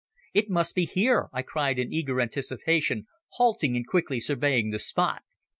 "It 0.33 0.49
must 0.49 0.73
be 0.73 0.85
here!" 0.87 1.27
I 1.31 1.43
cried 1.43 1.77
in 1.77 1.93
eager 1.93 2.19
anticipation, 2.19 3.05
halting 3.33 3.75
and 3.75 3.85
quickly 3.85 4.19
surveying 4.19 4.71
the 4.71 4.79
spot. 4.79 5.21